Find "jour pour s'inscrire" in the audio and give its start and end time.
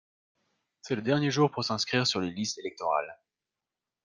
1.29-2.07